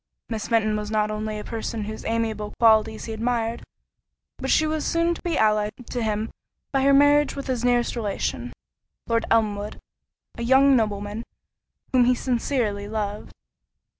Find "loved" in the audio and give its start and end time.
12.87-13.31